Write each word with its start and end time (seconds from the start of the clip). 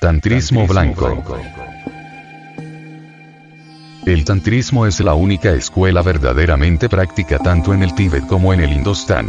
Tantrismo 0.00 0.64
blanco. 0.68 1.42
El 4.06 4.24
tantrismo 4.24 4.86
es 4.86 5.00
la 5.00 5.14
única 5.14 5.50
escuela 5.50 6.02
verdaderamente 6.02 6.88
práctica 6.88 7.38
tanto 7.40 7.74
en 7.74 7.82
el 7.82 7.92
Tíbet 7.96 8.24
como 8.28 8.54
en 8.54 8.60
el 8.60 8.72
Indostán. 8.72 9.26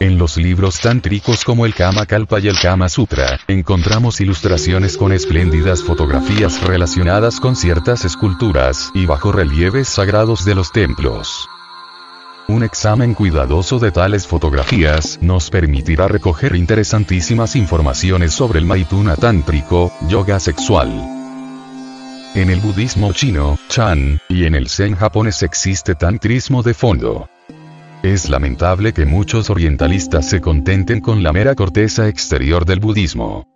En 0.00 0.18
los 0.18 0.36
libros 0.36 0.80
tántricos 0.80 1.44
como 1.44 1.64
el 1.64 1.74
Kama 1.74 2.04
Kalpa 2.04 2.40
y 2.40 2.48
el 2.48 2.58
Kama 2.60 2.90
Sutra, 2.90 3.40
encontramos 3.48 4.20
ilustraciones 4.20 4.98
con 4.98 5.12
espléndidas 5.12 5.82
fotografías 5.82 6.62
relacionadas 6.62 7.40
con 7.40 7.56
ciertas 7.56 8.04
esculturas 8.04 8.90
y 8.92 9.06
bajo 9.06 9.32
relieves 9.32 9.88
sagrados 9.88 10.44
de 10.44 10.56
los 10.56 10.72
templos. 10.72 11.48
Un 12.58 12.64
examen 12.64 13.14
cuidadoso 13.14 13.78
de 13.78 13.92
tales 13.92 14.26
fotografías 14.26 15.16
nos 15.22 15.48
permitirá 15.48 16.08
recoger 16.08 16.56
interesantísimas 16.56 17.54
informaciones 17.54 18.32
sobre 18.32 18.58
el 18.58 18.64
Maituna 18.64 19.14
tántrico, 19.14 19.92
yoga 20.08 20.40
sexual. 20.40 20.90
En 22.34 22.50
el 22.50 22.58
budismo 22.58 23.12
chino, 23.12 23.56
Chan, 23.68 24.18
y 24.28 24.42
en 24.42 24.56
el 24.56 24.68
Zen 24.68 24.96
japonés 24.96 25.44
existe 25.44 25.94
tantrismo 25.94 26.64
de 26.64 26.74
fondo. 26.74 27.28
Es 28.02 28.28
lamentable 28.28 28.92
que 28.92 29.06
muchos 29.06 29.50
orientalistas 29.50 30.28
se 30.28 30.40
contenten 30.40 31.00
con 31.00 31.22
la 31.22 31.32
mera 31.32 31.54
corteza 31.54 32.08
exterior 32.08 32.64
del 32.64 32.80
budismo. 32.80 33.46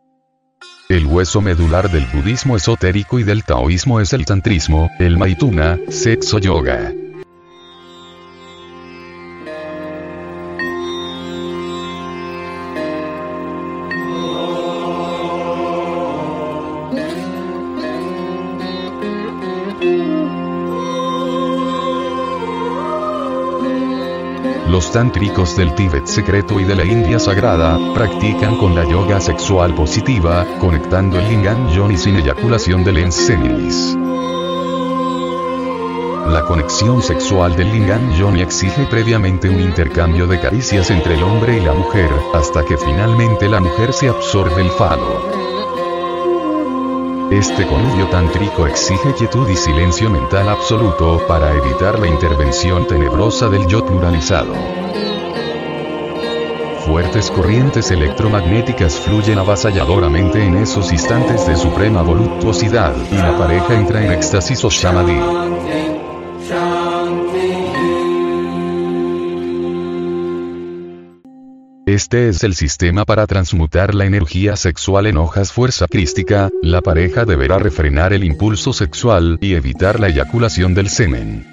El 0.89 1.07
hueso 1.07 1.41
medular 1.41 1.91
del 1.91 2.07
budismo 2.07 2.55
esotérico 2.55 3.19
y 3.19 3.25
del 3.25 3.43
taoísmo 3.43 3.99
es 3.99 4.13
el 4.13 4.25
tantrismo, 4.27 4.93
el 5.01 5.19
maituna, 5.19 5.77
sexo 5.89 6.39
yoga. 6.39 6.93
Los 24.73 24.91
tántricos 24.91 25.55
del 25.55 25.75
Tíbet 25.75 26.07
secreto 26.07 26.59
y 26.59 26.65
de 26.65 26.75
la 26.75 26.87
India 26.87 27.19
sagrada, 27.19 27.79
practican 27.93 28.57
con 28.57 28.75
la 28.75 28.89
yoga 28.89 29.21
sexual 29.21 29.75
positiva, 29.75 30.47
conectando 30.59 31.19
el 31.19 31.29
lingam 31.29 31.69
yoni 31.69 31.99
sin 31.99 32.17
eyaculación 32.17 32.83
del 32.83 32.97
ens 32.97 33.15
seminis. 33.15 33.95
La 36.27 36.43
conexión 36.49 37.03
sexual 37.03 37.55
del 37.55 37.71
lingam 37.71 38.13
yoni 38.15 38.41
exige 38.41 38.87
previamente 38.87 39.51
un 39.51 39.61
intercambio 39.61 40.27
de 40.27 40.41
caricias 40.41 40.91
entre 40.91 41.17
el 41.17 41.23
hombre 41.23 41.59
y 41.59 41.61
la 41.61 41.75
mujer, 41.75 42.09
hasta 42.33 42.65
que 42.65 42.79
finalmente 42.79 43.51
la 43.51 43.61
mujer 43.61 43.93
se 43.93 44.09
absorbe 44.09 44.63
el 44.63 44.71
falo. 44.71 45.52
Este 47.33 47.67
connubio 47.67 48.09
tántrico 48.09 48.67
exige 48.67 49.15
quietud 49.15 49.49
y 49.49 49.57
silencio 49.57 50.11
mental 50.11 50.51
absoluto 50.51 51.27
para 51.27 51.51
evitar 51.55 51.99
la 51.99 52.07
intervención 52.07 52.87
tenebrosa 52.87 53.49
del 53.49 53.67
yo 53.67 53.87
pluralizado. 53.87 54.53
Fuertes 56.81 57.31
corrientes 57.31 57.91
electromagnéticas 57.91 59.01
fluyen 59.01 59.39
avasalladoramente 59.39 60.45
en 60.45 60.59
esos 60.59 60.93
instantes 60.93 61.47
de 61.47 61.57
suprema 61.57 62.03
voluptuosidad, 62.03 62.95
y 63.11 63.17
la 63.17 63.35
pareja 63.39 63.77
entra 63.77 64.05
en 64.05 64.13
éxtasis 64.13 64.63
o 64.67 64.71
samadhi. 64.71 65.92
Este 71.93 72.31
es 72.31 72.43
el 72.43 72.55
sistema 72.55 73.05
para 73.05 73.27
transmutar 73.27 73.95
la 73.95 74.07
energía 74.07 74.57
sexual 74.57 75.07
en 75.07 75.19
hojas 75.19 75.53
fuerza 75.53 75.87
crística, 75.87 76.49
la 76.63 76.81
pareja 76.81 77.27
deberá 77.27 77.59
refrenar 77.59 78.15
el 78.15 78.25
impulso 78.25 78.73
sexual 78.73 79.37
y 79.43 79.53
evitar 79.53 80.01
la 80.01 80.09
eyaculación 80.09 80.73
del 80.73 80.89
semen. 80.89 81.47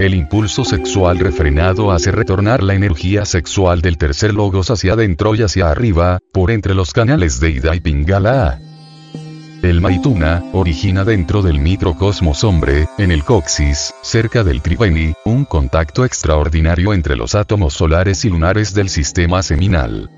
El 0.00 0.14
impulso 0.14 0.64
sexual 0.64 1.20
refrenado 1.20 1.92
hace 1.92 2.10
retornar 2.10 2.60
la 2.64 2.74
energía 2.74 3.24
sexual 3.24 3.82
del 3.82 3.98
tercer 3.98 4.34
logos 4.34 4.72
hacia 4.72 4.94
adentro 4.94 5.36
y 5.36 5.42
hacia 5.42 5.70
arriba, 5.70 6.18
por 6.32 6.50
entre 6.50 6.74
los 6.74 6.92
canales 6.92 7.38
de 7.38 7.50
Ida 7.50 7.76
y 7.76 7.78
Pingala. 7.78 8.58
El 9.66 9.80
Maituna, 9.80 10.44
origina 10.52 11.02
dentro 11.02 11.42
del 11.42 11.58
microcosmos 11.58 12.44
hombre, 12.44 12.86
en 12.98 13.10
el 13.10 13.24
coxis, 13.24 13.92
cerca 14.00 14.44
del 14.44 14.62
Triveni, 14.62 15.12
un 15.24 15.44
contacto 15.44 16.04
extraordinario 16.04 16.94
entre 16.94 17.16
los 17.16 17.34
átomos 17.34 17.74
solares 17.74 18.24
y 18.24 18.30
lunares 18.30 18.74
del 18.74 18.88
sistema 18.88 19.42
seminal. 19.42 20.08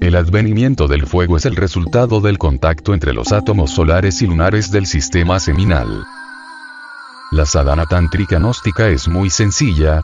El 0.00 0.16
advenimiento 0.16 0.88
del 0.88 1.06
fuego 1.06 1.36
es 1.36 1.46
el 1.46 1.54
resultado 1.54 2.20
del 2.20 2.36
contacto 2.36 2.94
entre 2.94 3.14
los 3.14 3.30
átomos 3.30 3.70
solares 3.70 4.22
y 4.22 4.26
lunares 4.26 4.72
del 4.72 4.86
sistema 4.86 5.38
seminal. 5.38 6.04
La 7.30 7.46
sadhana 7.46 7.86
tántrica 7.86 8.40
gnóstica 8.40 8.88
es 8.88 9.06
muy 9.06 9.30
sencilla, 9.30 10.02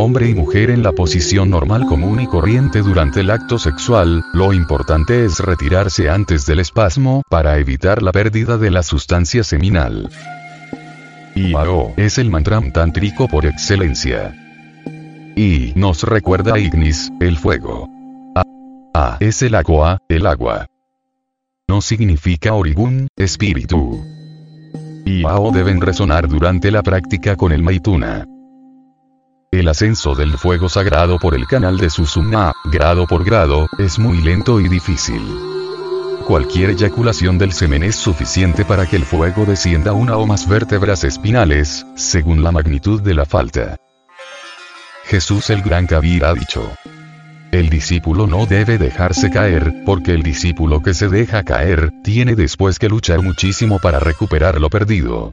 hombre 0.00 0.30
y 0.30 0.34
mujer 0.34 0.70
en 0.70 0.82
la 0.82 0.92
posición 0.92 1.50
normal 1.50 1.84
común 1.84 2.20
y 2.20 2.26
corriente 2.26 2.80
durante 2.80 3.20
el 3.20 3.30
acto 3.30 3.58
sexual, 3.58 4.24
lo 4.32 4.54
importante 4.54 5.26
es 5.26 5.40
retirarse 5.40 6.08
antes 6.08 6.46
del 6.46 6.60
espasmo 6.60 7.22
para 7.28 7.58
evitar 7.58 8.02
la 8.02 8.10
pérdida 8.10 8.56
de 8.56 8.70
la 8.70 8.82
sustancia 8.82 9.44
seminal. 9.44 10.08
Iao 11.34 11.92
es 11.98 12.16
el 12.16 12.30
mantra 12.30 12.62
tántrico 12.72 13.28
por 13.28 13.44
excelencia. 13.44 14.34
Y 15.36 15.72
nos 15.76 16.02
recuerda 16.02 16.54
a 16.54 16.58
Ignis, 16.58 17.10
el 17.20 17.36
fuego. 17.36 17.86
A, 18.94 19.18
es 19.20 19.42
el 19.42 19.54
agua, 19.54 19.98
el 20.08 20.26
agua. 20.26 20.66
No 21.68 21.82
significa 21.82 22.54
origun, 22.54 23.08
espíritu. 23.16 24.02
Iao 25.04 25.52
deben 25.52 25.80
resonar 25.82 26.26
durante 26.26 26.70
la 26.70 26.82
práctica 26.82 27.36
con 27.36 27.52
el 27.52 27.62
maituna. 27.62 28.26
El 29.52 29.66
ascenso 29.66 30.14
del 30.14 30.38
fuego 30.38 30.68
sagrado 30.68 31.18
por 31.18 31.34
el 31.34 31.44
canal 31.48 31.76
de 31.76 31.90
Susumna, 31.90 32.52
grado 32.66 33.08
por 33.08 33.24
grado, 33.24 33.66
es 33.78 33.98
muy 33.98 34.22
lento 34.22 34.60
y 34.60 34.68
difícil. 34.68 35.20
Cualquier 36.24 36.70
eyaculación 36.70 37.36
del 37.36 37.50
semen 37.50 37.82
es 37.82 37.96
suficiente 37.96 38.64
para 38.64 38.86
que 38.86 38.94
el 38.94 39.04
fuego 39.04 39.44
descienda 39.44 39.92
una 39.92 40.16
o 40.18 40.24
más 40.24 40.48
vértebras 40.48 41.02
espinales, 41.02 41.84
según 41.96 42.44
la 42.44 42.52
magnitud 42.52 43.02
de 43.02 43.12
la 43.12 43.24
falta. 43.24 43.76
Jesús 45.06 45.50
el 45.50 45.62
Gran 45.62 45.88
Kabir 45.88 46.24
ha 46.24 46.32
dicho. 46.32 46.70
El 47.50 47.70
discípulo 47.70 48.28
no 48.28 48.46
debe 48.46 48.78
dejarse 48.78 49.30
caer, 49.30 49.82
porque 49.84 50.12
el 50.12 50.22
discípulo 50.22 50.80
que 50.80 50.94
se 50.94 51.08
deja 51.08 51.42
caer, 51.42 51.90
tiene 52.04 52.36
después 52.36 52.78
que 52.78 52.88
luchar 52.88 53.20
muchísimo 53.20 53.80
para 53.80 53.98
recuperar 53.98 54.60
lo 54.60 54.70
perdido. 54.70 55.32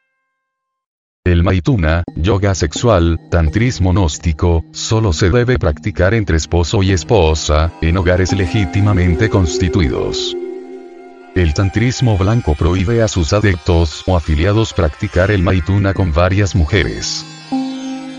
El 1.27 1.43
maituna, 1.43 2.05
yoga 2.15 2.55
sexual, 2.55 3.19
tantrismo 3.29 3.91
gnóstico, 3.91 4.63
solo 4.71 5.11
se 5.11 5.29
debe 5.29 5.59
practicar 5.59 6.13
entre 6.13 6.37
esposo 6.37 6.83
y 6.83 6.93
esposa, 6.93 7.69
en 7.81 7.97
hogares 7.97 8.31
legítimamente 8.31 9.29
constituidos. 9.29 10.37
El 11.35 11.53
tantrismo 11.53 12.17
blanco 12.17 12.55
prohíbe 12.55 13.03
a 13.03 13.09
sus 13.09 13.33
adeptos 13.33 14.03
o 14.07 14.15
afiliados 14.15 14.71
practicar 14.71 15.29
el 15.29 15.43
maituna 15.43 15.93
con 15.93 16.13
varias 16.13 16.55
mujeres. 16.55 17.25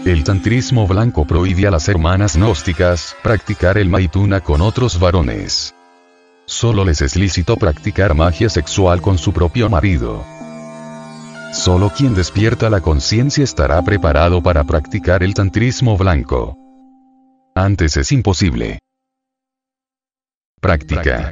El 0.05 0.23
tantrismo 0.23 0.87
blanco 0.87 1.25
prohíbe 1.25 1.67
a 1.67 1.71
las 1.71 1.89
hermanas 1.89 2.37
gnósticas 2.37 3.17
practicar 3.23 3.79
el 3.79 3.89
maituna 3.89 4.43
con 4.43 4.61
otros 4.61 5.01
varones. 5.01 5.75
Solo 6.45 6.85
les 6.85 7.01
es 7.01 7.17
lícito 7.17 7.57
practicar 7.57 8.15
magia 8.15 8.51
sexual 8.51 9.01
con 9.01 9.17
su 9.17 9.33
propio 9.33 9.71
marido. 9.71 10.38
Solo 11.59 11.91
quien 11.91 12.15
despierta 12.15 12.71
la 12.71 12.81
conciencia 12.81 13.43
estará 13.43 13.83
preparado 13.83 14.41
para 14.41 14.63
practicar 14.63 15.25
el 15.25 15.35
tantrismo 15.35 15.99
blanco. 15.99 16.57
Antes 17.57 17.97
es 17.97 18.13
imposible. 18.13 18.79
Práctica. 20.61 21.29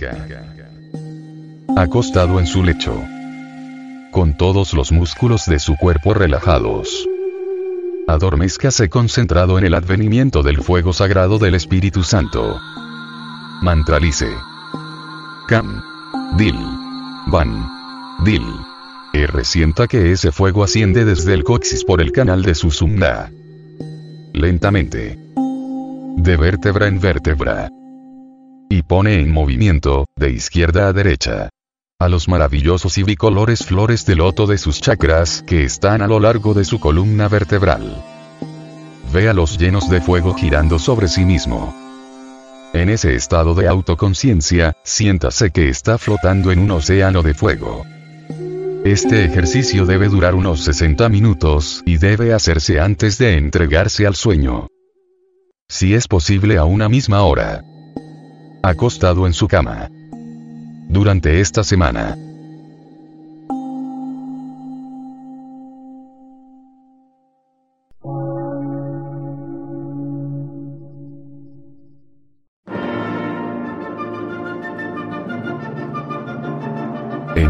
Acostado 1.76 2.40
en 2.40 2.48
su 2.48 2.64
lecho. 2.64 3.00
Con 4.10 4.36
todos 4.36 4.74
los 4.74 4.90
músculos 4.90 5.46
de 5.46 5.60
su 5.60 5.76
cuerpo 5.76 6.12
relajados. 6.12 7.08
Adormézcase 8.08 8.88
concentrado 8.88 9.58
en 9.58 9.64
el 9.64 9.74
advenimiento 9.74 10.42
del 10.42 10.60
fuego 10.60 10.92
sagrado 10.92 11.38
del 11.38 11.54
Espíritu 11.54 12.02
Santo. 12.02 12.58
Mantralice. 13.62 14.34
Cam. 15.46 15.80
Dil. 16.36 16.58
Van. 17.28 17.68
Dil. 18.24 18.42
R 19.22 19.44
sienta 19.44 19.86
que 19.86 20.12
ese 20.12 20.32
fuego 20.32 20.62
asciende 20.62 21.04
desde 21.04 21.34
el 21.34 21.44
coxis 21.44 21.84
por 21.84 22.00
el 22.00 22.12
canal 22.12 22.42
de 22.42 22.54
Susumna. 22.54 23.32
Lentamente. 24.32 25.18
De 26.16 26.36
vértebra 26.36 26.86
en 26.86 27.00
vértebra. 27.00 27.70
Y 28.68 28.82
pone 28.82 29.20
en 29.20 29.32
movimiento, 29.32 30.06
de 30.16 30.30
izquierda 30.30 30.88
a 30.88 30.92
derecha. 30.92 31.48
A 31.98 32.08
los 32.08 32.28
maravillosos 32.28 32.98
y 32.98 33.04
bicolores 33.04 33.64
flores 33.64 34.04
de 34.04 34.16
loto 34.16 34.46
de 34.46 34.58
sus 34.58 34.80
chakras 34.80 35.42
que 35.46 35.64
están 35.64 36.02
a 36.02 36.06
lo 36.06 36.20
largo 36.20 36.52
de 36.52 36.64
su 36.64 36.78
columna 36.78 37.28
vertebral. 37.28 38.04
Véalos 39.12 39.56
llenos 39.56 39.88
de 39.88 40.00
fuego 40.00 40.34
girando 40.34 40.78
sobre 40.78 41.08
sí 41.08 41.24
mismo. 41.24 41.74
En 42.74 42.90
ese 42.90 43.14
estado 43.14 43.54
de 43.54 43.68
autoconciencia, 43.68 44.74
siéntase 44.82 45.50
que 45.50 45.70
está 45.70 45.96
flotando 45.96 46.52
en 46.52 46.58
un 46.58 46.72
océano 46.72 47.22
de 47.22 47.32
fuego. 47.32 47.86
Este 48.86 49.24
ejercicio 49.24 49.84
debe 49.84 50.08
durar 50.08 50.36
unos 50.36 50.62
60 50.62 51.08
minutos 51.08 51.82
y 51.84 51.96
debe 51.98 52.32
hacerse 52.32 52.78
antes 52.78 53.18
de 53.18 53.36
entregarse 53.36 54.06
al 54.06 54.14
sueño. 54.14 54.68
Si 55.68 55.94
es 55.94 56.06
posible 56.06 56.56
a 56.56 56.66
una 56.66 56.88
misma 56.88 57.24
hora. 57.24 57.64
Acostado 58.62 59.26
en 59.26 59.32
su 59.32 59.48
cama. 59.48 59.90
Durante 60.88 61.40
esta 61.40 61.64
semana. 61.64 62.16